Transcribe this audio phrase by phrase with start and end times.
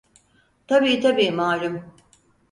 [0.67, 1.93] Tabii, tabii, malum...